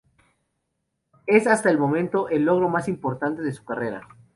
Es 1.27 1.45
hasta 1.45 1.69
el 1.69 1.77
momento 1.77 2.27
el 2.27 2.41
logro 2.43 2.67
más 2.69 2.87
importante 2.87 3.43
de 3.43 3.51
su 3.51 3.63
carrera. 3.63 4.01